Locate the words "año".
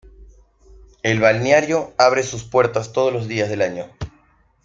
3.61-3.85